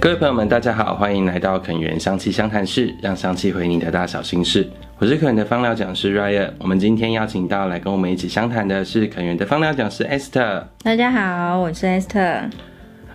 [0.00, 4.64] 各位朋友们，大家好，欢迎来到肯源香气相谈室，让香气回你的大小心事。
[4.98, 10.62] 我是肯源的芳疗讲师 Ryan，我们今天邀请到来跟我们一起相谈的是肯源的芳疗讲师 Esther。
[10.84, 12.44] 大家好，我是 Esther。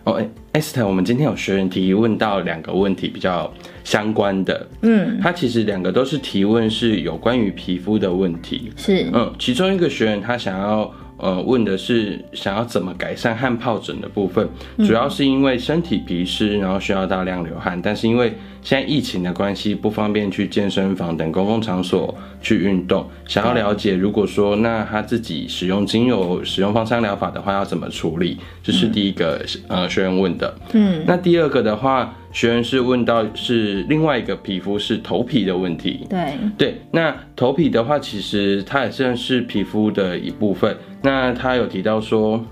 [0.04, 0.22] 哦
[0.52, 3.50] ，Esther，我们今天有学员提问到两个问题，比较
[3.86, 4.68] 相关的。
[4.82, 8.74] 嗯，他其实两个都是提问是有关于皮肤的问题。
[8.76, 10.94] 是，嗯，其中一个学员他想要。
[11.24, 14.46] 呃，问的是想要怎么改善汗疱疹的部分，
[14.80, 23.10] 主要是因为身体皮湿，然后需要大量流汗，但是因为现在疫情的关系，不方便去健身房等公共场所去运动。
[23.26, 28.38] 想要了解，如果说那他自己使用精油、使用芳香疗法的话，要怎么处理？
[28.62, 30.54] 这是第一个呃学员问的。
[30.74, 36.06] 嗯，那第二个的话，学员是问到是另外一个皮肤是头皮的问题。
[36.10, 40.76] 对对，那头皮的话，其实它也算是皮肤的一部分。
[41.02, 42.44] 那他有提到说，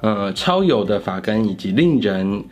[0.00, 2.44] 呃，超油的发根以及令人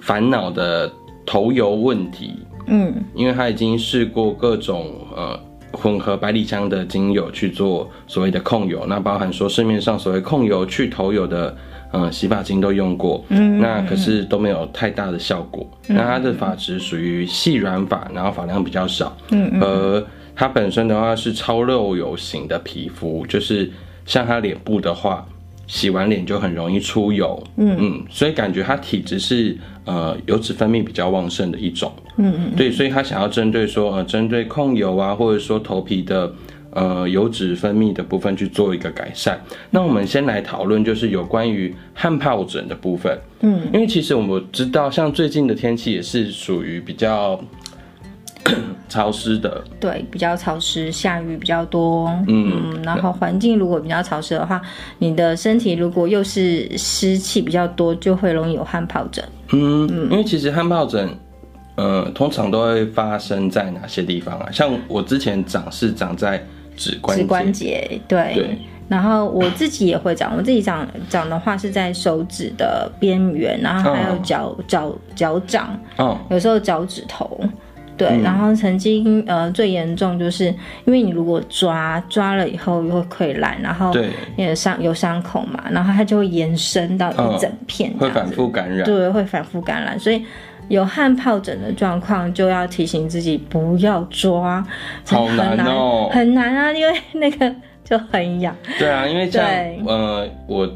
[0.00, 0.90] 烦恼的
[1.24, 2.34] 头油问题，
[2.66, 5.38] 嗯，因为他已经试过各种呃
[5.70, 11.56] 混合百里香的精油去做所谓的控油，那包含说市面上所谓控油去头油的
[11.92, 15.64] 呃洗发精都用过，嗯，那可是都没有太大的效果。
[15.88, 23.70] 嗯，那他的发质属于细软发，然后发量比较少，嗯，而他本身的话是超肉油型的皮肤，就是。
[24.04, 25.24] 像他脸部的话，
[25.68, 36.32] 洗完脸就很容易出油，嗯嗯，所以感觉他体质是呃油脂分泌比较旺盛的一种，嗯嗯，对，所以他想要针对说呃针对控油啊，或者说头皮的
[36.72, 39.40] 呃油脂分泌的部分去做一个改善。
[39.70, 47.40] 那我们先来讨论就是有关于汗疱疹的部分，嗯，因为其实我们知道像最近的天气也是属于比较。
[48.88, 54.60] 潮湿的，对，比较潮湿，下雨比较多，嗯，嗯，然后环境如果比较潮湿的话，
[54.98, 59.24] 你的身体如果又是湿气比较多，就会容易有汗疱疹。
[59.52, 61.08] 嗯，嗯，因为其实汗疱疹，
[61.76, 64.50] 呃，通常都会发生在哪些地方啊？
[64.50, 66.44] 像我之前长是长在
[66.82, 77.38] 指关节，指关节，对，对，然后我自己也会长，我自己长长的话是在手指的边缘，然后还有脚脚脚掌，哦，有时候脚趾头。
[77.94, 80.46] 对，然后曾经呃最严重就是
[80.86, 84.08] 因为你如果抓抓了以后又会溃烂，然后对。
[84.36, 90.24] 也伤有伤口嘛，然后它就会延伸到一整片，会反复感染，对，会反复感染，所以
[90.72, 94.66] 有汗疱疹的状况就要提醒自己不要抓，
[95.04, 98.56] 好难哦，很难啊，因为 那个就很痒。
[98.78, 99.44] 对啊，因为像
[99.86, 100.68] 呃我。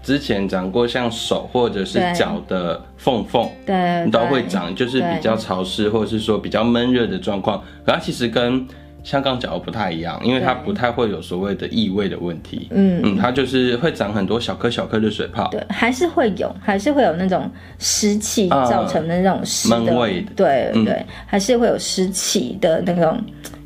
[0.00, 7.62] 之前长过像手或者是脚的缝缝，对，都会长，就是比较潮湿或者是说比较闷热的状况。
[7.84, 8.66] 可它其实跟
[9.02, 12.68] 香港脚不太一样，因为它不太会有所谓的异味的问题。
[12.70, 15.48] 嗯嗯，它就是会长很多小颗小颗的水泡。
[15.50, 20.32] 对，还是会有，还是会有那种湿气造成的那种闷味的。
[20.36, 23.18] 对对，嗯、还是会有湿气的那种。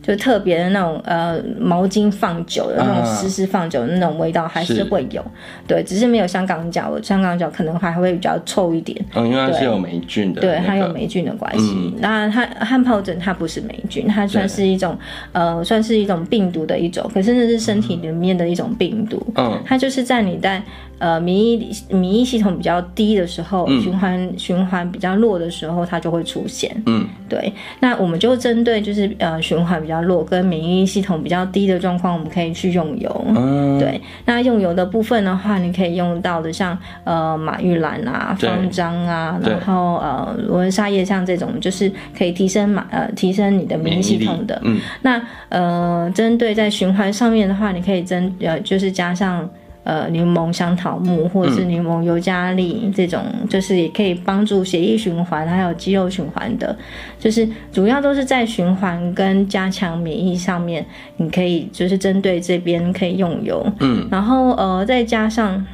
[0.02, 5.24] 就特别的那种呃毛巾放久的那种湿湿放久的那种味道还是会有，
[5.66, 9.02] 对，只是没有香港脚，香港脚可能还会比较臭一点。
[9.14, 11.94] 嗯，因为它是有霉菌的，对，它有霉菌的关系。
[11.98, 14.98] 那它汗疱疹它不是霉菌，它算是一种
[15.30, 19.24] 呃算是一种病毒的一种，可是那是身体里面的一种病毒。
[19.36, 20.60] 嗯，它就是在你在。
[20.98, 26.70] 呃，免疫免疫系统比较低的时候，循环循环比较弱的时候，它就会出现。
[26.86, 27.52] 嗯，对。
[27.80, 33.26] 那我们就针对就是呃循环比较弱跟免疫系统比较低的状况，我们可以去用油。
[33.34, 34.00] 嗯，对。
[34.24, 44.60] 那用油的部分的话，你可以用到的像呃马玉兰啊、方樟啊，然后呃罗纹沙叶像这种，就是可以提升马呃提升你的免疫系统的。
[44.62, 44.78] 嗯。
[45.02, 49.50] 那呃针对在循环上面的话，你可以针呃就是加上。
[49.84, 56.76] 呃，柠檬香桃木或者是柠檬尤加利这种，就是也可以帮助血液循环，还有肌肉循环的，
[57.18, 65.66] 就是主要都是在循环跟加强免疫上面，你可以就是针对这边可以用油，嗯，然后呃再加上，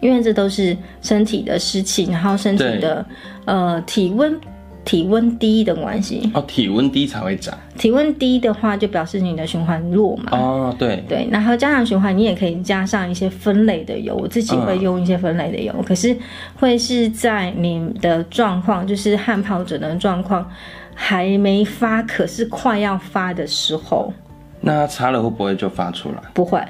[0.00, 3.06] 因为这都是身体的湿气，然后身体的
[3.44, 4.36] 呃体温。
[4.84, 7.56] 体温低的关系哦，体温低才会长。
[7.76, 10.30] 体温低的话，就表示你的循环弱嘛。
[10.32, 11.28] 哦，对对。
[11.30, 15.72] 然后加上循环，你也可以加上一些分类的油，我自己会用一些分类的油。
[15.76, 16.16] 嗯、可是
[16.58, 20.50] 会是在你的状况，就是汗疱疹的状况
[20.94, 24.12] 还没发，可是快要发的时候。
[24.60, 26.16] 那擦了会不会就发出来？
[26.34, 26.60] 不会。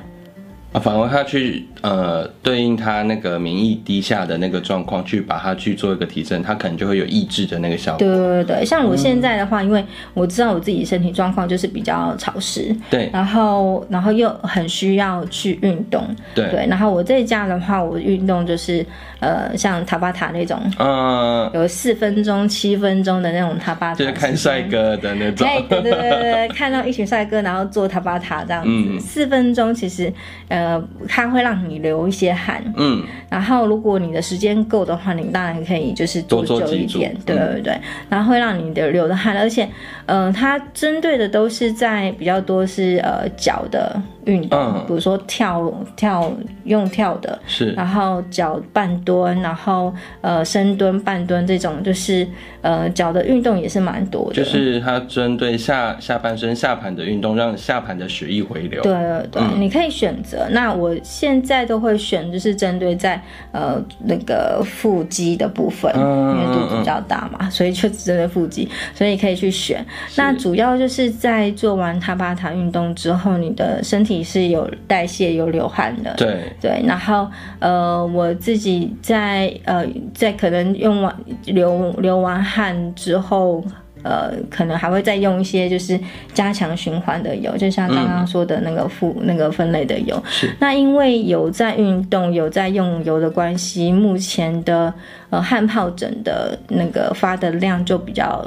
[0.72, 7.99] 啊，反而他去呃对应他那个免疫低下的那个状况，去把它去做一个提升，他可能就会有抑制的那个效果。
[7.99, 9.84] 对对对，像我现在的话，嗯、因为
[10.14, 16.06] 我知道我自己身体状况就是比较潮湿，对，然后然后又很需要去运动，
[16.37, 16.49] 对。
[16.50, 18.87] 对，然后我这家的话，我运动就是
[19.19, 30.12] 呃像塔巴塔那种，嗯，有四分钟、七分钟的那种塔巴塔，就是看帅哥的那种，对对对对对， 看到一群帅哥，然后做塔巴塔这样子，嗯、四分钟其实
[30.46, 30.59] 呃。
[30.60, 39.66] 呃，它会让你流一些汗，嗯，然后如果你的时间够的话，你当然可以就是多久一点，对对对，嗯、然后会让你的流的汗，而且，
[40.10, 44.02] 呃，它针对的都是在比较多是呃脚的。
[44.26, 46.30] 运动，嗯、比如说跳跳
[46.64, 52.28] 用跳的，是，然后脚半蹲，然后呃深蹲、半蹲这种，就是
[52.60, 54.34] 呃脚的运动也是蛮多的。
[54.34, 58.82] 就是它针对下下半身下盘的运动，让下盘的血液回流。
[58.82, 58.92] 对
[59.32, 60.46] 对你可以选择。
[60.50, 63.20] 那我现在都会选，就是针对在
[63.52, 69.84] 呃那个腹肌的部分，嗯、因为肚子比较大嘛，嗯、所以就针对腹肌，所以可以去选。
[70.08, 74.20] 是那主要就是在做完塔巴塔运动之后，你的身体。
[74.23, 76.82] 是有代谢、有流汗的，对对。
[76.87, 77.26] 然后
[77.58, 81.17] 呃，我自己在呃，在可能用完
[81.47, 83.64] 流流完汗之后，
[84.02, 85.99] 呃，可能还会再用一些就是
[86.35, 90.23] 加强循环的油，就像刚刚说的那个负、嗯、那个分类的油。
[90.29, 90.55] 是。
[90.61, 94.93] 那因为有在运动、有在用油的关系，目前的
[95.31, 98.44] 呃汗疱疹的那个发的量就比较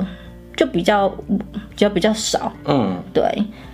[0.56, 1.14] 就比较
[1.76, 2.52] 就比较少。
[2.66, 3.24] 嗯，对。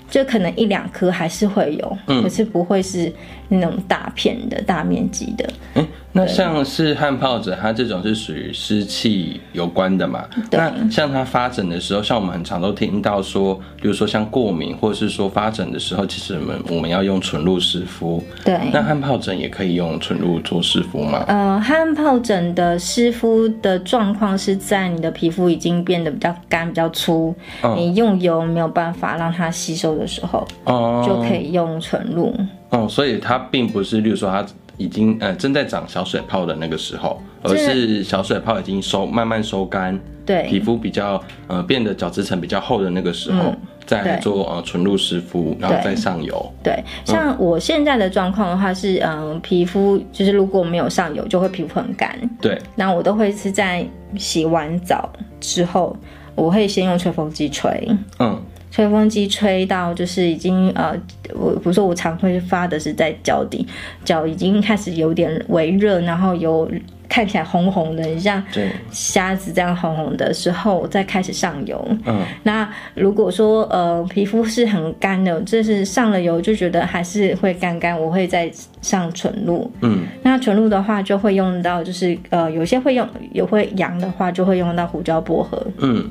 [0.10, 3.14] 就可能一两颗还是会有，嗯、可是不会是
[3.48, 5.48] 那种大片的大面积的。
[5.76, 5.88] 欸
[6.20, 10.26] 那像是汗疱疹，它这种是属于湿气有关的嘛？
[10.50, 10.60] 对。
[10.60, 18.24] 那像它发疹的时候，像我们很常都听到说，比如说像过敏，或者是说发疹的时候，其实我们我们要用纯露湿敷。
[18.44, 18.60] 对。
[18.74, 21.24] 那汗疱疹也可以用纯露做湿敷吗？
[21.28, 27.34] 呃，汗疱疹的湿敷的状况是在你的皮肤已经变得比较干、比较粗，
[27.64, 32.28] 嗯、你用油没有办法让它吸收的时候，哦、嗯，就可以用纯露。
[32.72, 34.46] 哦、嗯，所以它并不是，例如说它。
[34.80, 46.52] 已经呃正在长小水泡的那个时候，而是小水泡已经收慢慢收干，对，皮肤比较呃变得角质层比较厚的那个时候，嗯、再来做呃纯露湿敷，然后再上油。
[46.64, 52.18] 对，对像我现在的状况的话是，嗯、呃，皮肤就是如果没有上油，就会皮肤很干。
[52.42, 53.86] 对，那我都会是在
[54.18, 55.10] 洗完澡
[55.42, 55.96] 之后，
[56.36, 57.86] 我会先用吹风机吹。
[58.20, 58.42] 嗯。
[58.72, 60.96] 吹风机吹到就是已经呃，
[61.34, 63.66] 我比如说我常会发的是在脚底，
[64.06, 66.70] 脚已经开始有点微热，然后有
[67.08, 68.44] 看起来红红的，像
[68.92, 71.84] 虾子这样红红的时候，我再开始上油。
[72.06, 78.52] 嗯，那如果说呃皮肤是很干的，这是上了油就觉得还是会干干，我会再
[78.82, 79.70] 上纯露。
[79.82, 85.60] 嗯，那纯露的话就会用到就是呃有些会用有会痒的话就会用到胡椒薄荷。
[85.80, 86.08] 嗯。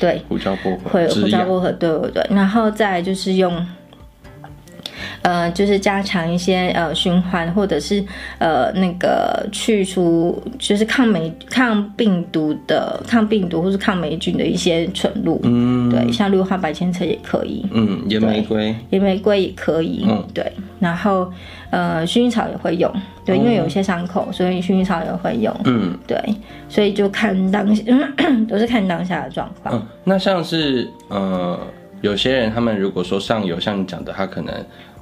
[0.00, 3.64] 对，胡椒薄荷会胡椒薄荷，对对对，然后再就是用，
[5.22, 8.04] 呃，就是加强一些呃循环，或者是
[8.38, 20.50] 呃那个去除，就是抗霉、抗病毒的、抗病毒或是抗霉菌的一些纯露，嗯，对，像氯化白千层也可以，嗯，野玫瑰，野玫瑰也可以，嗯，对，
[20.80, 21.30] 然后
[21.72, 22.88] 呃薰衣草也会用。
[23.24, 25.52] 对，因为有一些伤口，所以薰衣草也会用。
[25.64, 26.16] 嗯，对，
[26.68, 27.82] 所以就看当下，
[28.48, 29.74] 都是看当下的状况。
[29.74, 31.58] 嗯，那像是呃，
[32.00, 34.54] 有些人他们如果说上油，像你讲的，他可能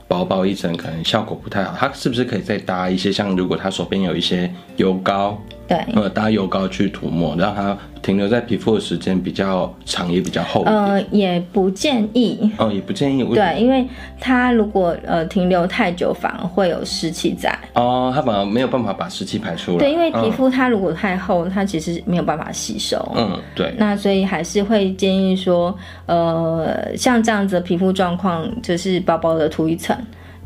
[0.06, 1.74] 薄薄一层，可能效果不太好。
[1.78, 3.10] 他是不是可以再搭一些？
[3.12, 5.40] 像如果他手边有一些油膏，
[5.70, 7.78] 对，呃，搭油膏去涂抹，让它。
[8.02, 10.62] 停留在皮肤的时间比较长，也比较厚。
[10.64, 12.50] 呃，也不建议。
[12.56, 13.22] 哦，也不建议。
[13.34, 13.86] 对，因为
[14.18, 17.54] 它如果呃停留太久，反而会有湿气在。
[17.74, 19.78] 哦，它反而没有办法把湿气排出来。
[19.78, 22.96] 对，因为皮肤它如果太厚，嗯、它其实没有办法吸收。
[23.14, 23.74] 嗯，对。
[23.76, 29.94] 那所以还是会建议说，呃，像这样子的皮肤状况，就是薄薄的涂一层。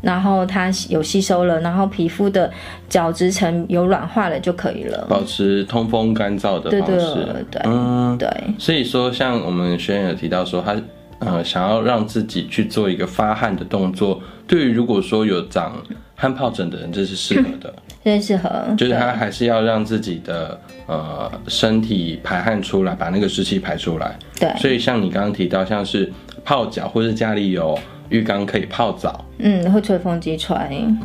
[0.05, 2.49] 然后它有吸收了，然后皮肤的
[2.87, 7.15] 角质层有软化了就可以了，保持通风干燥的方式。
[7.15, 8.29] 对对对，嗯对。
[8.59, 10.75] 所以说，像我们学员有提到说，他
[11.17, 15.81] 呃想要让自己去做一个发汗的动作，对于如果说有长
[16.15, 17.73] 汗疱疹的人，这是适合的，
[18.05, 18.49] 这是适合。
[18.77, 24.15] 就是他还是要让自己的呃身体排汗出来，把那个湿气排出来。
[24.39, 24.53] 对。
[24.59, 27.75] 所以像你刚刚提到，像是泡脚或是家里有。
[28.09, 30.55] 浴缸可以泡澡，嗯，会吹风机吹。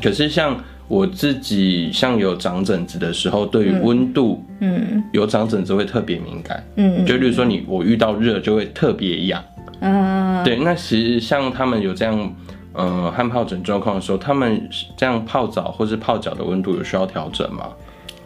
[0.02, 0.57] 可是像
[0.88, 9.42] 我自己，像有长疹子的时候，对于温度，嗯，有长疹子会特别敏感，嗯，就比如说你我遇到热就会特别痒，
[9.80, 10.57] 嗯，对。
[10.57, 12.35] 那其实像他们有这样
[12.73, 17.69] 呃汗疱疹状况的时候，他们这样泡澡或是泡脚的温度有需要调整吗？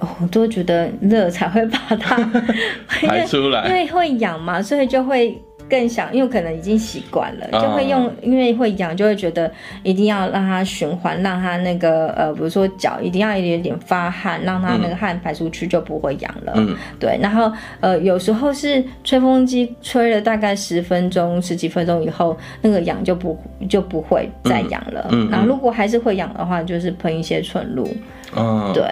[0.00, 2.16] 哦，我都觉得热才会把它
[2.88, 5.38] 排出来，因为会痒嘛，所以就会。
[5.68, 9.50] 更想，因为可能已经习惯了，就会用，因为会痒，就会觉得
[9.82, 16.52] 一定要让它循环，让它那个呃，比如说脚一定要一点点发汗，让它那个汗排出去就不会痒了。
[16.56, 17.18] 嗯，对。
[17.20, 25.08] 然后呃，有时候是吹风机吹了大概十分钟、十几分钟以后，那个痒就不就不会再痒了。
[25.12, 25.28] 嗯。
[25.30, 27.88] 然后如果还是会痒的话，就是喷一些纯露。
[28.36, 28.70] 嗯。
[28.74, 28.84] 对。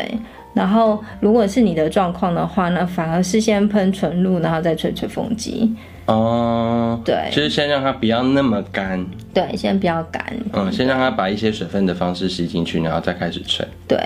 [0.54, 5.74] 然后如果是你的状况的话呢，反而是先喷纯露，然后再吹吹风机。
[6.12, 13.66] 哦，对，就是先让它不要那么干，对，先不要干，嗯，先让它把一些水分的方式吸进去，然后再开始吹。
[13.88, 13.98] 对，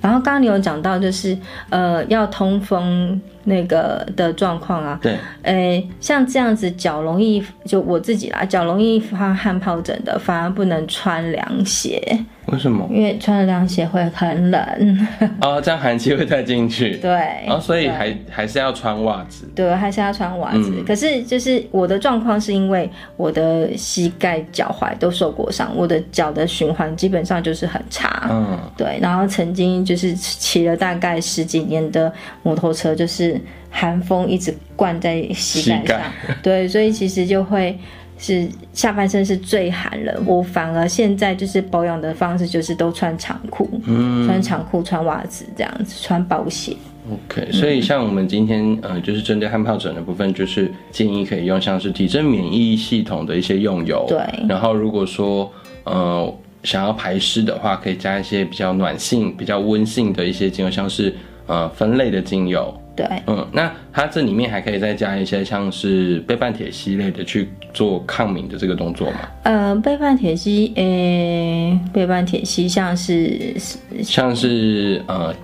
[0.00, 1.36] 然后刚刚你有讲到，就是
[1.70, 12.00] 呃，要通风那个的状况啊，对，诶，像这样子脚容易，就我自己啦，脚容易发汗疱疹的，反而不能穿凉鞋。
[12.46, 12.88] 为什么？
[12.92, 14.60] 因为穿了凉鞋会很冷
[15.42, 16.96] 哦，这样寒气会带进去。
[16.98, 17.10] 对，
[17.46, 19.50] 然后所以还还是要穿袜子。
[19.54, 20.82] 对，还是要穿袜子。
[20.86, 28.28] 可是就是我的状况是因为我的膝盖、脚踝都受过伤，我的脚的循环基本上就是很差。
[28.30, 28.98] 嗯，对。
[29.02, 32.12] 然后曾经就是骑了大概十几年的
[32.42, 36.00] 摩托车，就是寒风一直灌在膝盖上。
[36.42, 37.76] 对，所以其实就会。
[38.18, 46.76] 是下半身是最寒冷，我反而现在就是保养的方式就是都穿长裤，嗯，穿长裤穿袜子这样子，穿薄鞋。
[47.08, 54.18] OK，所以像我们今天呃，就是针对汗疱疹的部分，就是建议可以用像是提升免疫系统的一些用油，对。
[54.48, 55.48] 然后如果说
[55.84, 61.14] 呃想要排湿的话，可以加一些比较暖性、比较温性的一些精油，像是
[61.46, 62.74] 呃分类的精油。
[62.96, 69.18] 对，嗯，那它这里面还可以再加一些像是倍半铁烯类的去做抗敏的这个动作吗？
[69.42, 73.54] 呃，倍半铁烯，诶、欸，倍半铁烯像是
[74.02, 75.34] 像是呃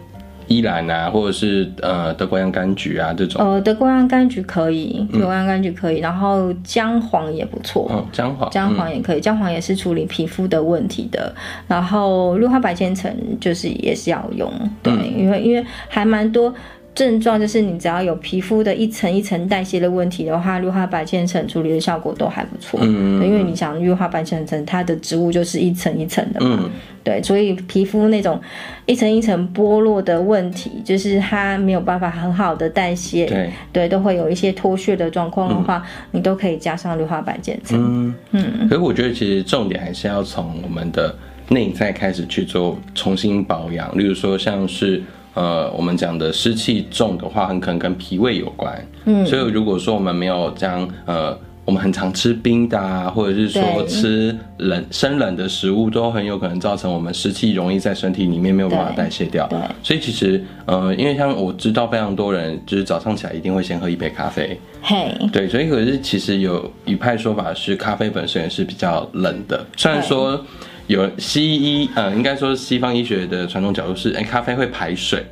[0.46, 3.42] 依兰啊，或者是呃德国洋甘菊啊这种。
[3.44, 11.34] 呃，德国洋甘菊可以，德国洋甘菊可以，然后姜黄也不错，嗯，姜黄，姜黄也可以，姜黄也是处理皮肤的问题的。
[11.66, 16.52] 然后氯化白千层就是也是要用，对，嗯、因为因为还蛮多。
[16.94, 22.78] 症状就是你只要有皮肤的一层一层代谢的问题的话，氯化白千层处理的效果都还不错。
[22.82, 26.58] 嗯，因为你想氯化白千层它的植物就是一层一层的嘛。
[26.60, 26.70] 嗯，
[27.02, 28.38] 对，所以皮肤那种
[28.84, 33.24] 一层一层剥落的问题，就是它没有办法很好的代谢。
[33.24, 37.80] 对，对，都会有一些脱屑的状况的话，嗯，你都可以加上氯化白千层。
[37.80, 38.68] 嗯嗯。
[38.68, 41.16] 可是我觉得其实重点还是要从我们的
[41.48, 45.02] 内在开始去做重新保养，例如说像是。
[45.34, 48.86] 呃，我们讲的湿气重的话，很可能跟脾胃有关。
[49.06, 59.46] 嗯，所以如果说我们没有这样，呃，我们很常吃冰的啊，或者是说吃冷生冷的食物，都很有可能造成我们湿气容易在身体里面没有办法代谢掉。
[59.48, 64.60] 对，所以其实，呃，因为像我知道非常多人，就是早上起来一定会先喝一杯咖啡。
[64.82, 70.44] 嘿，对，所以可是其实有一派说法是，咖啡本身也是比较冷的，虽然说。
[70.92, 75.24] 有西医，呃，应该说西方医学的传统角度是，哎，咖啡会排水，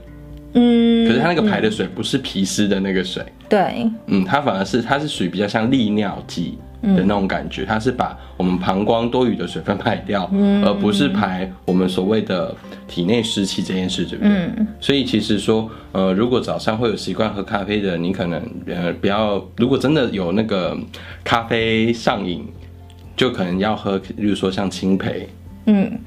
[0.54, 12.56] 嗯，可是它那个排的水不是皮湿的那个水，对，嗯，它反而是它是属于比较像利尿剂的那种感觉，它是把我们膀胱多余的水分排掉，嗯，而不是排我们所谓的
[12.88, 14.32] 体内湿气这件事，对不对？
[14.32, 20.74] 嗯，所以其实说，呃，如果早上会有习惯喝咖啡的，你可能呃不要，如果真的有那个
[21.22, 22.46] 咖啡上瘾，
[23.14, 25.28] 就可能要喝，例如说像青培。
[25.66, 25.98] 嗯，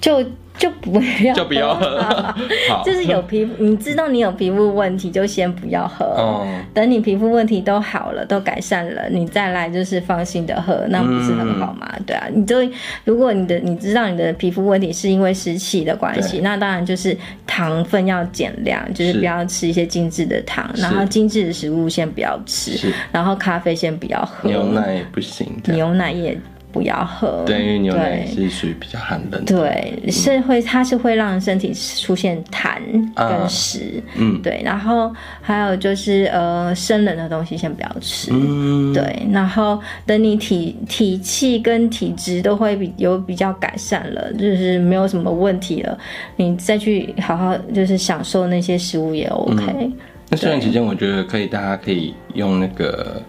[0.00, 0.22] 就
[0.58, 1.98] 就不要就不要喝，
[2.68, 6.04] 好，就是有皮肤，你知道你有皮肤问题，就先不要喝。
[6.04, 11.90] 哦，等你皮肤问题都好了，都改善了，你再来就是放心的喝，那不是很好吗？
[11.96, 12.56] 嗯、对啊，你就
[13.04, 17.16] 如果你的你知道你的皮肤问题是因为湿气的关系，那当然就是
[17.46, 26.38] 糖分要减量，就是不要吃一些精致的糖，然后精致的食物先不要吃，然后咖啡先不要喝，牛奶也不行，牛奶也。
[26.72, 32.78] 不要喝，对，因为牛奶是属于比较寒冷的，对，嗯、是会，它是会让身体出现痰
[33.14, 45.98] 跟湿、啊，嗯，对，然后还有就是呃，生冷的东西先不要吃，嗯，对，然后等你体体气跟体质都会比有比较改善了，就是没有什么问题了，
[46.36, 49.64] 你再去好好就是享受那些食物也 OK。
[49.80, 49.92] 嗯、
[50.28, 53.20] 那这段期间，我觉得可以，大家可以用那个。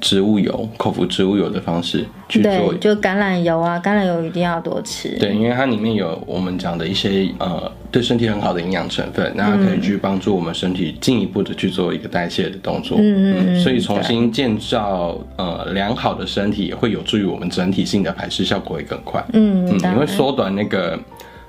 [0.00, 5.16] 植物油、口服植物油的方式去做，对，就橄榄油啊，橄榄油一定要多吃。
[5.18, 12.98] 对，因为它里面有我们讲的一些呃对身体很好的营养成分，那它可以去帮助我们身体进一步的去做一个代谢的动作。
[13.00, 19.24] 嗯嗯，所以重新建造呃良好的身体，也会有助于我们整体性的排湿效果会更快。
[19.32, 20.98] 嗯嗯，你会缩短那个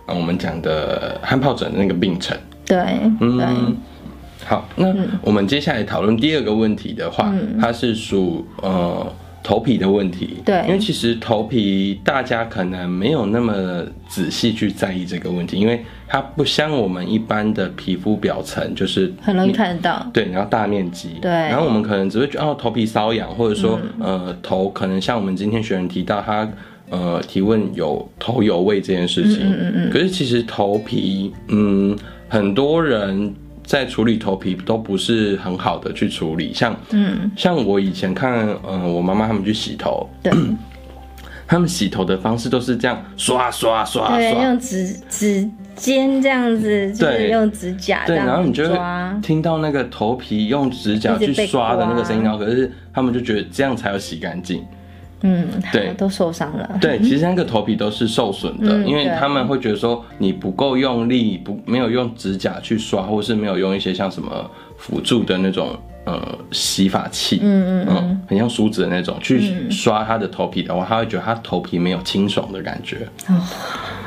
[0.06, 2.38] 呃我们讲的汗疱疹的那个病程。
[2.65, 2.77] 对，
[3.20, 3.75] 嗯。
[4.48, 9.06] 对好，那我们接下来讨论第二个问题的话，嗯、它是属呃
[9.44, 10.38] 头皮的问题。
[10.46, 20.06] 对，因为其实头皮大家可能没有那么仔细去在意这个问题，因为它不像我们一般的皮肤表层，就是很容易看得到。
[20.13, 21.10] 对，然后大面积。
[21.22, 21.30] 对。
[21.30, 26.50] 然后我们可能只会觉得哦头皮瘙痒，或者说、嗯、呃头可能像我们今天学员提到他
[26.89, 29.39] 呃提问有头油味这件事情。
[29.42, 29.89] 嗯嗯嗯。
[29.92, 31.98] 可是其实头皮嗯
[32.30, 33.34] 很多人。
[33.67, 40.31] 在处理头皮都不是很好的去处理，像嗯，像我以前看，嗯、呃，我妈妈他们去洗头，对，
[41.45, 54.65] 他们洗头的方式都是这样刷刷刷刷，对，用指指尖这样子，就是，用指甲这样子，对，然后你就会听到那个头皮用指甲去刷的那个声音，然后可是他们就觉得这样才有洗干净。
[55.21, 56.77] 嗯，对，都受伤了。
[56.79, 66.21] 对，其实那个头皮都是受损的，嗯、因为他们会觉得说你不够用力，不没有用指甲去刷，或是没有用一些像什么辅助的那种呃
[66.51, 72.97] 洗发器，嗯嗯嗯，很像梳子的那种去刷他的头皮的话，他会觉得他头皮没有清爽的感觉。
[73.27, 73.41] 哦，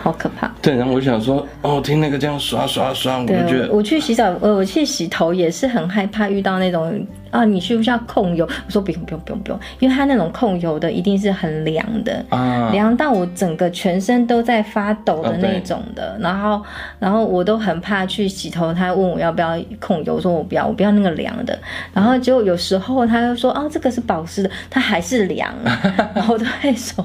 [0.04, 0.46] 好可怕。
[0.62, 7.04] 对，然后我就想说，哦，听那个这样刷刷刷，我就觉得我，我去洗澡，呃，我去洗头也是很害怕遇到那种。
[7.30, 8.44] 啊，你需不需要控油？
[8.66, 16.10] 我说不用不用不用不用，因为它那种控油的一定是很凉的，啊，凉到我整个全身都在发抖的那种的。
[16.10, 16.62] 啊、然后，
[16.98, 21.58] 然后我都很怕去洗头，他问我要不要控油，我说我不要，我不要那个凉的。
[21.92, 25.52] 然后结果有时候他又说，哦，这个是保湿的，它还是凉，
[26.14, 27.04] 然后我都会说，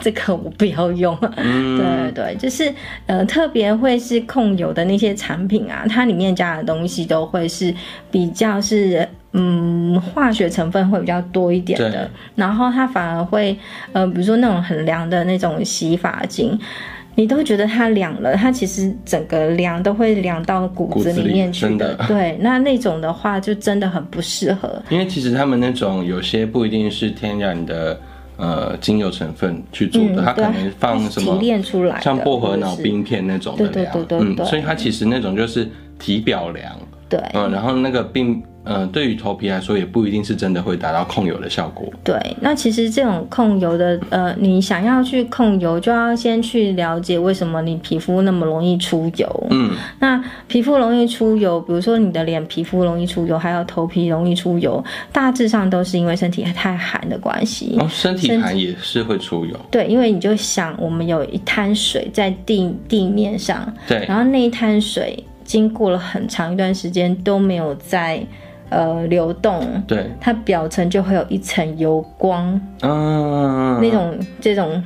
[0.00, 1.16] 这个我不要用。
[1.36, 2.72] 嗯、对对，就是
[3.06, 7.74] 呃，特别会是控油的那些产品啊，它里面加的东西都会是
[8.10, 9.08] 比较是。
[9.36, 13.56] 嗯，化学成分会比较多一点的，然后它反而会，
[13.92, 16.56] 呃，比如说那种很凉的那种洗发精，
[17.16, 21.96] 你都会觉得它凉了，它其实整个凉都会凉到骨子里面去的。
[21.96, 24.80] 的对，那那种的话就真的很不适合。
[24.88, 27.98] 因为其实他们那种有些不一定是天然的，
[28.36, 36.72] 呃，精油成分去做的，嗯、它可能放什么提炼出来，像薄荷脑冰片那种的凉，对对对对对，嗯，所以它其实那种就是体表凉，
[37.08, 38.42] 对，嗯，然后那个并。
[38.66, 41.86] 嗯、呃，对于头皮来说，也不一定是真的会达到控油的效果。
[42.02, 49.46] 对，那其实这种控油的，呃，你想要去控油，就要先去了解为什么你皮肤那么容易出油。
[49.50, 57.76] 嗯，那皮肤容易出油，比如说你的脸皮肤容易出油，还有头皮容易出油，大致上都是因为身体太寒的关系。
[57.78, 59.54] 哦，身体寒也是会出油。
[59.70, 68.24] 对，因为你就想，我们有一滩水在地地面上，对，然后那一滩水经过了很长一段时间都没有在。
[68.70, 74.82] 呃，流动，对，它表层就会有一层油光，嗯，那种这种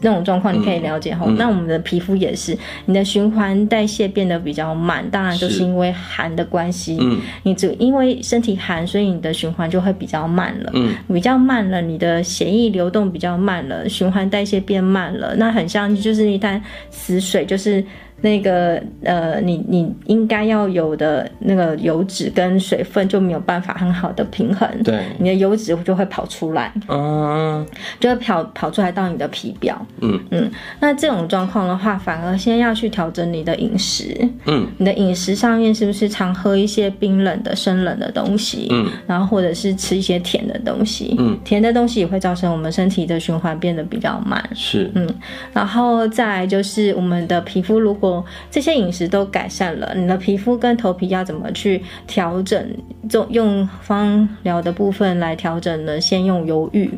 [0.00, 1.26] 那种状况，你可以了解哈。
[1.28, 6.96] 嗯、那我们的皮肤也是，你的循环代谢变得比较慢，当然就是因为寒的关系。
[6.98, 10.70] 嗯，你只因为身体寒，所以你的循环就会比较慢了。
[10.72, 17.84] 嗯，比较慢了，你的血液流动比较慢了，循环代谢变慢了，那很像就是一滩死水，就是。
[18.20, 27.64] 那个呃，你你应该要有的那个油脂跟水分就没有办法很好的平衡，对，你的油脂就会跑出来，嗯，
[28.00, 30.20] 就会跑跑出来到你的皮表，嗯。
[30.30, 30.50] 嗯，
[30.80, 45.08] 那这种状况的话，反而先要去调整你的饮食，嗯，你的饮食上面是不是常喝一些冰冷的、生冷的东西，嗯，然后或者是吃一些甜的东西，嗯，甜的东西也会造成我们身体的循环变得比较慢，是，嗯，
[45.52, 48.05] 然后再来就是我们的皮肤如果
[48.50, 52.66] 这些饮食都改善了，你的皮肤跟头皮要怎么去调整？
[53.12, 56.00] 用用芳疗的部分来调整呢？
[56.00, 56.90] 先用油浴，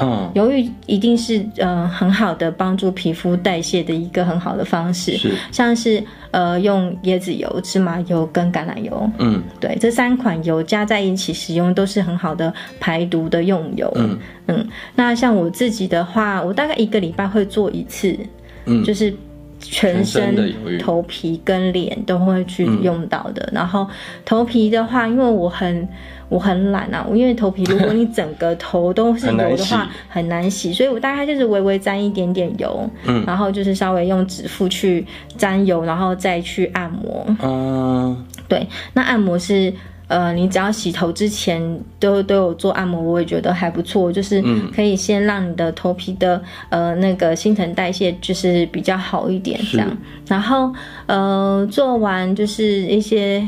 [0.00, 14.68] 嗯，油浴一定是嗯、呃、很好的帮助皮肤代谢的一个很好的方式，是像是呃用椰子油、芝麻油跟橄榄油，嗯，对，这三款油加在一起使用都是很好的排毒的用油，嗯嗯。
[14.96, 18.18] 那像我自己的话，我大概一个礼拜会做一次，
[18.66, 19.14] 嗯，就是。
[19.62, 23.88] 全身头皮跟脸都会去用到的，嗯、然后
[24.24, 25.88] 头皮的话，因为我很
[26.28, 39.72] 我很懒啊，因为头皮如果你整个头都是油的话，很难洗，所以我大概就是微微沾一点点油，嗯，然后就是稍微用指腹去沾油，然后再去按摩，嗯，对，那按摩是。
[40.12, 41.58] 呃，你只要洗头之前
[41.98, 44.44] 都都有做按摩，我也觉得还不错，就是
[44.74, 49.88] 可以先让你的头皮的呃那个新陈代谢就是比较好一点这样，
[50.26, 50.70] 然后
[51.06, 53.42] 呃做完就是一些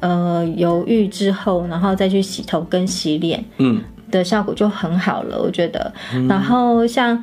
[0.00, 3.80] 呃犹豫之后，然后再去洗头跟洗脸，嗯，
[4.10, 5.90] 的效果就很好了，我觉得，
[6.28, 7.18] 然后像。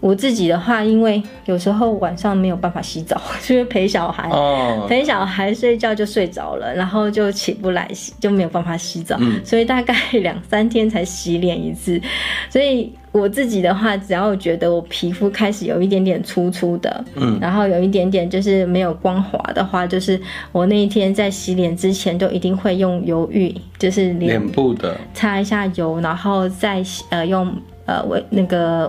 [0.00, 4.88] 我自己的话，因为有时候晚上没有办法洗澡， 就是陪小孩，oh.
[4.88, 12.00] 陪小孩睡觉就睡着了，然后就起不来洗，就没有办法洗澡，嗯、所以大概两三天才洗脸一次。
[12.48, 20.20] 所以我自己的话，只要觉得我皮肤开始有一点点粗粗的，嗯，然后有一点点就是没有光滑的话，就是
[20.52, 27.52] 我那一天在洗脸之前都一定会用油浴，就是脸部的擦一下油，然后再呃用
[27.84, 28.88] 呃我那个。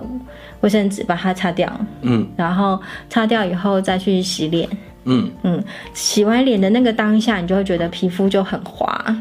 [0.62, 4.67] 卫生纸把它擦掉，嗯，然后擦掉以后再去洗脸，
[5.06, 5.30] 嗯。
[5.43, 9.15] 嗯，洗完脸的那个当下，你就会觉得皮肤就很滑，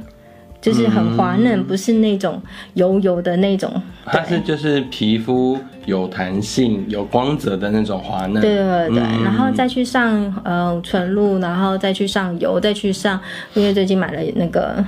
[0.61, 2.43] 就是很滑嫩，不是那种
[2.75, 3.71] 油油的那种。
[4.05, 8.43] 它是就是皮肤有弹性、有光泽的那种滑嫩。
[8.43, 13.21] 对对对，对，然后再去上呃纯露，然后再去上油，再去上，
[13.55, 14.85] 因为最近买了那个。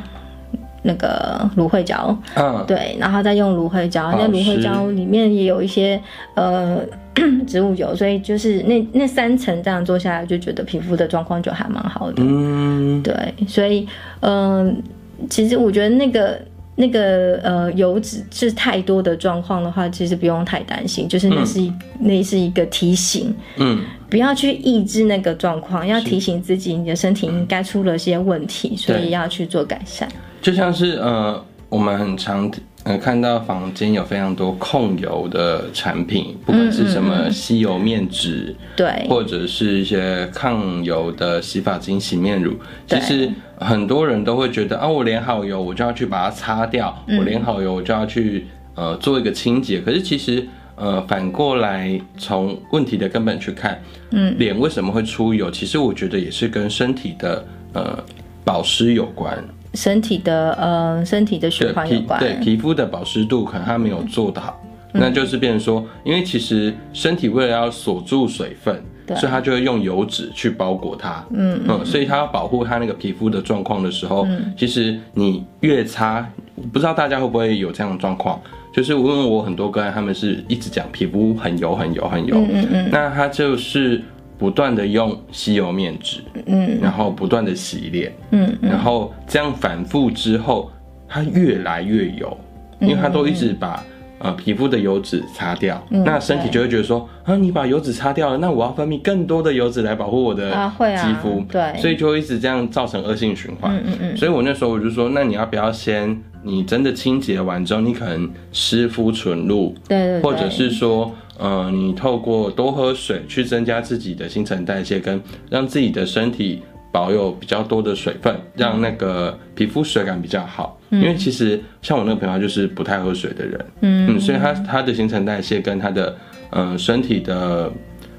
[0.83, 6.01] 那个芦荟胶，嗯，对，然后再用芦荟胶，那芦荟胶里面也有一些
[6.35, 6.81] 呃
[7.47, 12.23] 植物油，所以就是那那三层这样做下来，就觉得皮肤的状况就还蛮好的。
[12.25, 13.15] 嗯，对，
[13.47, 13.87] 所以
[14.21, 16.41] 嗯、呃，其实我觉得那个
[16.77, 30.09] 那个呃油脂是太多的状况的话，其实不用太担心，就是那是、嗯、那是一个提醒，嗯，不要去抑制那个状况，要提醒自己你的身体应该出了些问题，所以要去做改善。
[30.41, 32.51] 就像是呃，我们很常
[32.85, 42.55] 呃看到房间有非常多控油的产品，不管是什么吸油面纸，对、嗯嗯，或者是一些抗油的洗发精、洗面乳，
[42.87, 49.79] 其实很多人都会觉得啊，我脸好油，我就要去把它擦掉；嗯、我脸好油，我就要去呃做一个清洁。
[49.81, 53.79] 可是其实呃反过来从问题的根本去看，
[54.13, 55.51] 嗯，脸为什么会出油？
[55.51, 58.03] 其实我觉得也是跟身体的呃
[58.43, 59.39] 保湿有关。
[59.75, 64.61] 身体的呃，身体的循环有关，对皮肤的保湿度可能它没有做得好，
[64.93, 68.83] 嗯、那就是变成说，因为其实身体为了要锁住水分，
[69.17, 76.29] 所以它就会用油脂去包裹它，嗯嗯，所以它要保护它那个皮肤的状况的时候，嗯、其实你越擦，
[76.73, 78.41] 不知道大家会不会有这样的状况，
[78.75, 84.03] 就是因为我很多个人他们是一直讲皮肤很油很油很油，嗯嗯嗯，那它就是。
[84.41, 90.71] 不断的用吸油面纸，嗯，然后不断的洗脸，嗯，然后这样反复之后，
[91.07, 92.35] 它越来越油，
[92.81, 93.85] 因为它都一直把
[94.19, 100.51] 呃皮肤的油脂擦掉，那身体就会觉得说啊，你把油脂擦掉了，那我要分泌更多的油脂来保护我的
[100.97, 111.15] 肌肤，对，所以就会一直这样造成恶性循环，嗯嗯嗯，所以我那时候我就说，那你要不要先，你真的清洁完之后，你可能湿敷纯露，对，或者是说。
[111.41, 116.61] 呃，你透过多喝水去增加自己的新陈代谢，跟让自己的身体
[116.93, 120.79] 保有比较多的水分，让那个皮肤水感比较好。
[120.91, 126.15] 嗯、因为其实像我那个朋友就是不太喝水的人，嗯，嗯，所以他他的新陈代谢跟他的
[126.51, 127.73] 呃身体的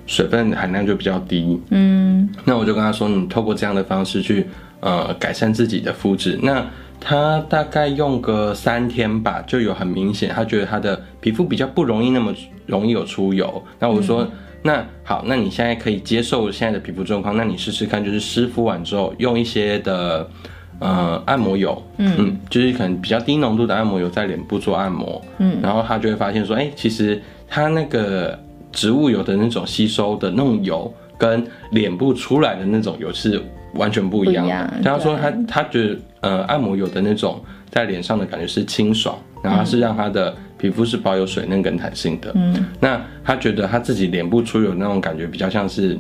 [0.08, 1.62] 水分含量就比较低。
[1.70, 4.48] 嗯，那我就跟他说，你透过这样的方式去
[4.80, 6.40] 呃改善自己的肤质。
[6.42, 6.66] 那
[7.04, 12.32] 他大概用个三天吧，就有很明显，他觉得他的皮肤比较不容易那么
[12.68, 13.62] 容易有出油。
[13.80, 20.30] 那我说，嗯、那好，那你现在可以接受现在的皮肤状况，那你试试看，就是湿敷完之后用一些的
[20.78, 28.38] 呃按摩油，嗯，嗯，就是可能比较低浓度的按摩油在脸部做按摩，嗯，然后他就会发现说，哎、欸，其实他那个
[28.72, 33.42] 植物油的那种吸收的那种油，跟脸部出来的那种油是
[33.74, 34.82] 完全不一样的。
[34.84, 35.98] 他说他他觉得。
[36.22, 42.32] 呃，按摩油的那种在脸上的感觉是清爽，然后是让他的皮肤是保有水嫩跟弹性的。
[42.36, 45.96] 嗯，那他觉得他自己脸部出油那种感觉比较像是，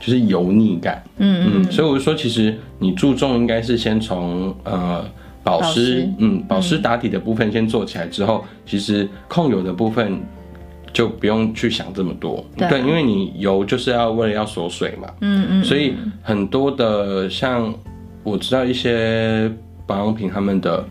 [0.00, 1.02] 就是油腻感。
[1.18, 5.04] 嗯嗯，所以我就说，其实你注重应该是先从呃
[5.44, 10.20] 保湿，嗯，保湿打底的部分先做起来之后，其实控油的部分
[10.92, 12.44] 就不用去想这么多。
[12.56, 15.08] 对，因为你油就是要为了要锁水嘛。
[15.20, 17.72] 嗯嗯，所以很多的像。
[18.24, 19.48] 我知道一些
[19.86, 20.84] 保养品，他们的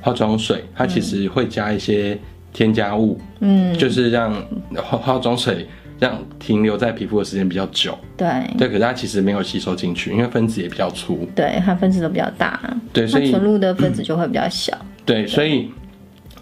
[0.00, 2.18] 化妆水，它其实会加一些
[2.52, 4.32] 添加物，嗯，就是让
[4.76, 12.58] 化化妆水让停留在皮肤的时间比较久，对，对，可是它其实没有吸收进去，因为分子也比较粗，对，它分子都比较大，
[12.92, 15.70] 对，所以纯露的分子就会比较小，对，所以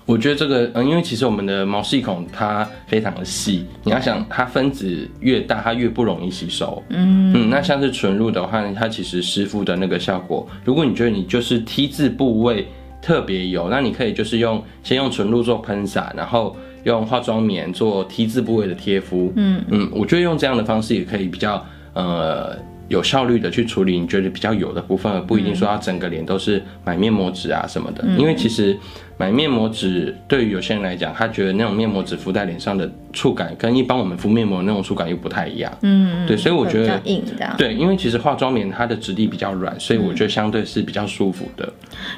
[0.08, 6.82] 我觉得这个，嗯，因为其实我们的毛细孔它非常的细，你要想它分子越大，它越不容易吸收。
[6.88, 12.66] 嗯嗯，那像是纯露的话，它其实湿敷的那个效果，如果你觉得你就是 T 字部位
[13.02, 19.30] 特别油，那你可以就是用先用纯露做喷洒，然后用化妆棉做 T 字部位的贴敷。
[19.36, 22.56] 嗯嗯，我觉得用这样的方式也可以比较呃。
[22.88, 28.74] 有效率的去处理你觉得比较油的部分，而不一定说要整个脸都是买面膜纸啊什么的，嗯、因为其实
[29.18, 35.70] 买面膜纸对于有些人来讲，他觉得那种面膜纸敷在脸上的触感跟一般我们敷面膜的那种触感又不太一样。
[35.83, 37.54] 嗯，对，所以我觉得硬的。
[37.59, 41.70] 对，因为其实化妆棉它的质地比较软，所以我觉得相对是比较舒服的。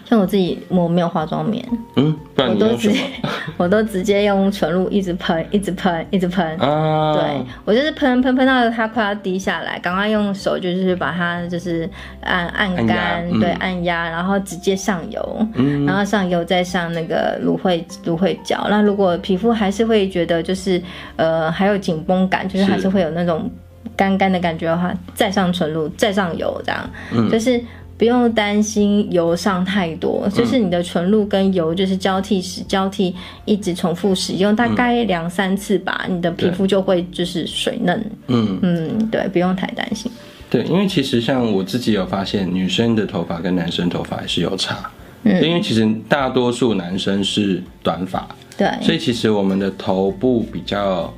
[0.04, 2.96] 像我自己我没有化妆棉，嗯，不然你用什么？
[3.56, 6.56] 我都直接用纯露一直喷，一直喷，一直喷。
[6.58, 10.60] 啊，对，我就是喷喷喷到它快要滴下来，赶快用手。
[10.60, 11.88] 就是把它就是
[12.20, 18.66] 按按干，嗯、对，按压，然后直接上油，嗯、然后上油再上那个芦荟芦荟胶。
[18.68, 20.80] 那如果皮肤还是会觉得就是
[21.16, 23.50] 呃还有紧绷感，就是还是会有那种
[23.96, 27.60] 干干的感觉的话，再上纯露，再上油，这样，嗯、就是
[27.98, 38.58] 不用担心油上太多，嗯、就是你的纯露跟油就是交替使交替一直重复使用，大概两三次吧，嗯、你的皮肤就会就是水嫩，嗯。
[38.62, 40.10] 嗯，对，不用太担心。
[40.48, 44.78] 对，因为其实像我自己有发现，女生的头发跟男生头发还是有差。
[45.22, 51.12] 嗯，因为其实大多数男生是短发，对，所以其实我们的头部比较，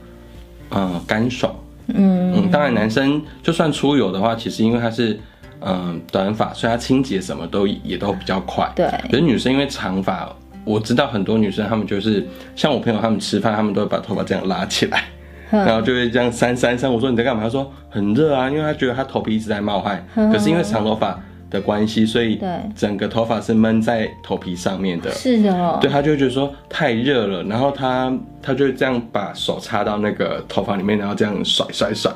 [0.70, 1.54] 嗯、呃，干爽。
[1.88, 5.18] 嗯嗯，当然男生就算出油的话，其实因为他是
[5.60, 8.70] 嗯、呃、短发，所以他清洁什么都也都比较快。
[8.74, 10.34] 对，可是女生因为长发，
[10.64, 15.04] 我知道很多女生她们就是像我朋友，她们吃饭，她们都会把头发这样拉起来。
[15.50, 17.42] 然后就会这样扇扇扇，我说你在干嘛？
[17.42, 20.02] 他说很热啊，因为他觉得他头皮一直在冒汗。
[20.14, 21.20] 可是因为长头发
[21.52, 22.40] 的关系，所以
[22.74, 25.10] 整个头发是闷在头皮上面的。
[25.12, 25.78] 是的哦。
[25.80, 28.12] 对，他就会觉得说太热了，然后他
[28.42, 32.10] 他就会这样把手插到那个头发里面，然后这样甩甩甩。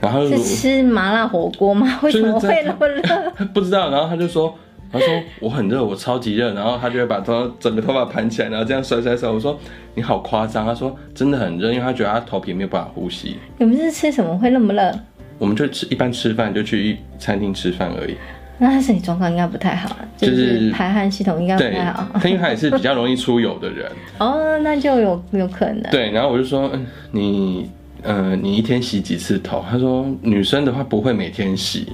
[0.00, 1.98] 然后是吃麻辣火锅吗？
[2.02, 3.02] 为什么会那么热？
[3.52, 3.90] 不知道。
[3.90, 4.56] 然后他就说。
[4.92, 5.06] 他说
[5.38, 9.30] 我很热，我超级热，然后他就会把头整个头发盘起来，然后这样甩甩甩。
[9.30, 9.56] 我说
[9.94, 10.66] 你好夸张。
[10.66, 13.36] 他说真的很热，因为他觉得他头皮没有办法呼吸。
[13.58, 14.92] 你们是吃什么会那么热？
[15.38, 18.16] 我们就吃一般吃饭就去餐厅吃饭而已。
[18.60, 22.06] 那他身体状况应该不太好，就是排汗系统应该不太好。
[22.14, 23.90] 他因为他也是比较容易出油的人。
[24.20, 25.82] 哦，那就有有可能。
[25.90, 26.70] 对，然后我就说
[27.10, 27.70] 你
[28.02, 29.64] 呃你一天洗几次头？
[29.68, 31.88] 他说女生的话不会每天洗。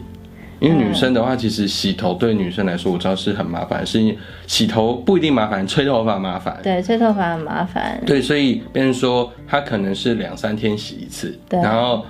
[0.58, 6.58] 因为女生的话，其实洗头对女生来说，我知道是很麻烦，是因为洗头不一定麻烦，吹头发麻烦。
[6.62, 8.00] 对，吹头发很麻烦。
[8.06, 12.06] 对，所以别人说她可能是两三天洗一次，对然后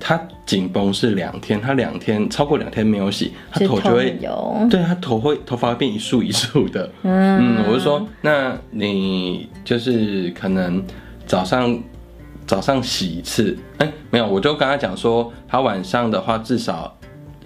[0.00, 4.66] 她紧绷是两天，他两天超过两天没有洗，他头就会油。
[4.70, 6.90] 对，他头会头发会变一束一束的。
[7.02, 10.82] 嗯，嗯，我就说，那你就是可能
[11.26, 11.78] 早上
[12.46, 16.94] 早上洗一次，哎，没有，我就跟他讲说，他晚上的话至少。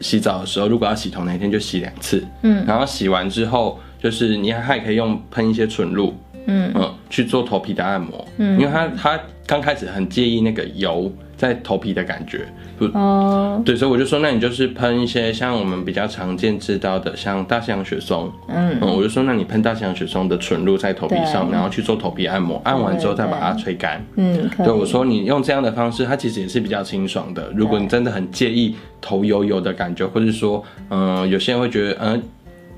[0.00, 2.24] 洗澡的时候，如果要洗头，那一天就洗两次。
[2.42, 6.12] 嗯，然后洗完之后，就是你还可以用喷一些纯露，
[6.46, 8.26] 嗯嗯，去做头皮的按摩。
[8.38, 11.12] 嗯，因为他他刚开始很介意那个油
[11.42, 12.46] 在头皮的感觉。
[12.94, 18.30] 哦，对，所以我就说，那你就是喷一些像我们比较常见知道的，像大西洋雪松。
[18.46, 24.00] 嗯嗯，我就说，那你喷大西洋雪松的纯露在头皮上，然后去做头皮按摩，按完之后再把它吹干。
[24.14, 27.50] 嗯，对，我说你用这样的方式，它其实也是比较清爽的。
[27.56, 28.76] 如果你真的很介意。
[29.04, 32.22] 头油油的感觉，或者说，嗯、呃，有些人会觉得，嗯、呃，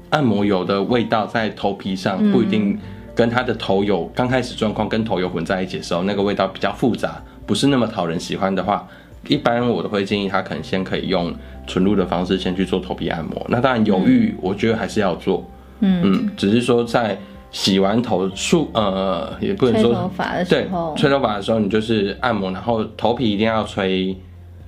[0.09, 2.79] 按摩油的味道在头皮上不一定
[3.15, 8.87] 跟他的头油刚开始状况跟头油混在一起的时候，那个味道比较复杂，不是那么讨人喜欢的话，
[9.29, 11.35] 一般我都会建议他可能先可以用
[11.67, 13.45] 纯露的方式先去做头皮按摩。
[13.49, 15.45] 那当然犹豫，我觉得还是要做，
[15.81, 17.19] 嗯，嗯，只是说在
[17.51, 24.17] 洗完头漱，呃，也不能说吹头发的时候，对，吹头发的时候你就是按摩，然后头皮一定要吹，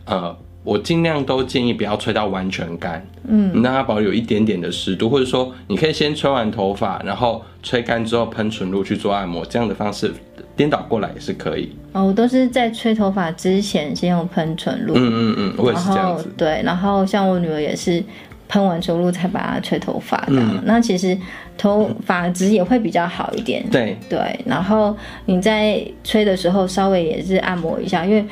[0.04, 0.36] 呃。
[0.66, 10.12] 我尽量都建议不要吹到完全干，嗯，你让它保有一点点的湿度，或者说你可以先吹完头发，然后吹干之后喷纯露去做按摩，这样的方式
[10.56, 11.70] 颠倒过来也是可以。
[11.92, 16.28] 哦，我都是在吹头发之前先用喷纯露，嗯嗯嗯，我也是这样子。
[16.36, 18.02] 对，然后像我女儿也是
[18.48, 21.16] 喷完纯露才把它吹头发的，嗯、那其实
[21.56, 23.64] 头发质也会比较好一点。
[23.70, 28.26] 对对，然后你在吹的时候稍微也是按摩一下，因为。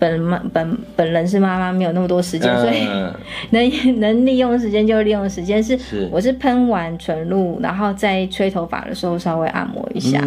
[0.00, 2.88] 本妈本本人是妈妈，没有那么多时间，所以
[3.50, 5.62] 能 能利用时间就利用时间。
[5.62, 10.18] 是，我是喷完纯露，然后在吹头发的时候稍微按摩一下。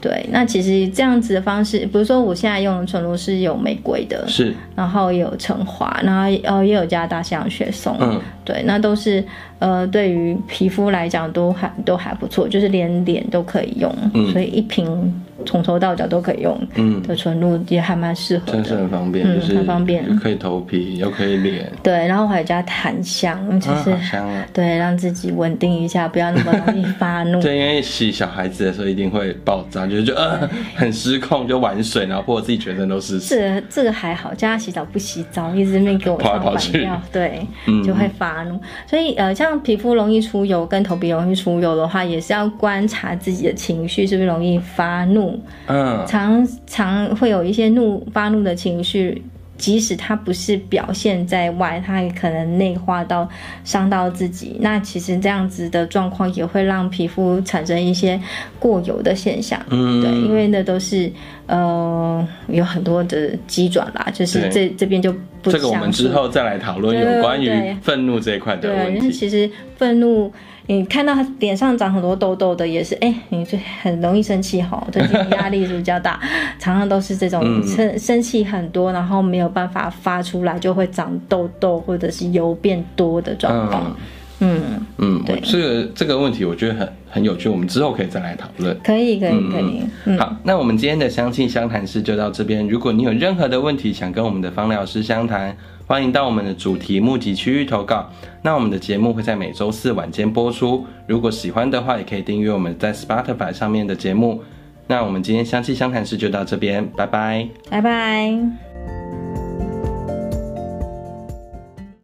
[0.00, 7.96] 对，那其实这样子的方式，比如说我现在用的纯露是有玫瑰的，是，然后也有橙花，然后呃也有加大西洋雪松。
[8.00, 9.24] 嗯，对，那都是
[9.58, 15.12] 呃，对于皮肤来讲都还都还不错，就是连脸都可以用，嗯、所以一瓶。
[15.46, 27.40] 从头到脚都可以用，嗯，的纯露也还蛮适合的，真是很方便，就是很方便，可以头皮又可以脸， 对，然后还有加檀香，就是香啊， 对，让自己稳定一下，不要那么容易发怒。
[27.42, 33.20] 对，因为洗小孩子的时候一定会爆炸，就是就呃很失控，就玩水，然后泼自己全身都是。
[33.20, 37.46] 是这个还好，叫他洗澡不洗澡，一直没给我跑来跑去，对，
[37.84, 38.60] 就会发怒。
[38.86, 45.35] 所以呃，像皮肤容易出油跟头皮容易出油的话，也是要观察自己的情绪是不是容易发怒。
[45.66, 49.22] 嗯，常常会有一些怒发怒的情绪，
[49.56, 53.28] 即使他不是表现在外，他也可能内化到
[53.64, 54.56] 伤到自己。
[54.60, 58.20] 那其实这样子的状况也会让皮肤产生一些
[58.58, 59.58] 过油的现象。
[59.70, 61.10] 嗯，对，因为那都是
[61.46, 69.00] 呃有很多的机转啦，就是这这边就不这个我们之后再来讨论有关于愤怒这一块的问题。
[69.00, 70.32] 对，其实愤怒。
[70.66, 76.20] 你看到他脸上长很多痘痘的，也是哎、欸，你就很容易生气吼，最近压力是比较大，
[76.58, 83.84] 常常都是这种生生气很多，然后没有办法发出来，就会长痘痘或者是油变多的状况。
[83.86, 83.96] 嗯
[84.38, 88.78] 嗯，对，这个这个问题我觉得很很有趣，我们之后可以再来讨论。
[88.84, 89.82] 可以可以可以。
[90.04, 92.68] 嗯、好，那我们今天的香气相谈室就到这边。
[92.68, 98.10] 如果你有任何的问题想跟我们的芳疗师相谈，欢迎到我们的主题募集区域投稿。
[98.42, 100.84] 那我们的节目会在每周四晚间播出。
[101.06, 104.42] 如果喜欢的话，也可以订阅我们在 Spotify 上面的节目。
[104.86, 108.65] 那我们今天香气相谈室就到这边，拜拜，拜拜。